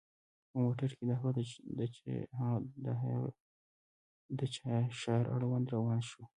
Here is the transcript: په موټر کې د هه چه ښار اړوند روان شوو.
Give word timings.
په 0.49 0.55
موټر 0.63 0.89
کې 0.97 1.03
د 1.09 1.11
هه 3.01 3.13
چه 4.55 4.73
ښار 4.99 5.25
اړوند 5.35 5.65
روان 5.75 5.99
شوو. 6.09 6.23